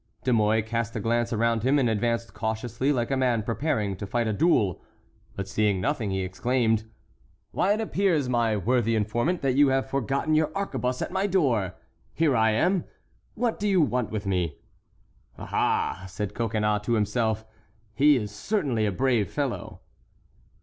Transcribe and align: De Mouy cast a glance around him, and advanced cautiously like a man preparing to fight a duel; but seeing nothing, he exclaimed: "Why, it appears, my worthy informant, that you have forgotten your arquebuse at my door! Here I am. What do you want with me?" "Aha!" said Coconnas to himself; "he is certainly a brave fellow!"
De 0.23 0.33
Mouy 0.33 0.63
cast 0.63 0.95
a 0.95 0.99
glance 0.99 1.31
around 1.31 1.61
him, 1.61 1.77
and 1.77 1.87
advanced 1.87 2.33
cautiously 2.33 2.91
like 2.91 3.11
a 3.11 3.15
man 3.15 3.43
preparing 3.43 3.95
to 3.95 4.07
fight 4.07 4.25
a 4.27 4.33
duel; 4.33 4.81
but 5.35 5.47
seeing 5.47 5.79
nothing, 5.79 6.09
he 6.09 6.21
exclaimed: 6.23 6.85
"Why, 7.51 7.73
it 7.73 7.81
appears, 7.81 8.27
my 8.27 8.57
worthy 8.57 8.95
informant, 8.95 9.43
that 9.43 9.53
you 9.53 9.67
have 9.67 9.87
forgotten 9.91 10.33
your 10.33 10.51
arquebuse 10.57 11.03
at 11.03 11.11
my 11.11 11.27
door! 11.27 11.75
Here 12.15 12.35
I 12.35 12.49
am. 12.49 12.85
What 13.35 13.59
do 13.59 13.67
you 13.67 13.79
want 13.81 14.09
with 14.09 14.25
me?" 14.25 14.57
"Aha!" 15.37 16.05
said 16.07 16.33
Coconnas 16.33 16.81
to 16.85 16.93
himself; 16.93 17.45
"he 17.93 18.15
is 18.15 18.31
certainly 18.31 18.87
a 18.87 18.91
brave 18.91 19.29
fellow!" 19.29 19.81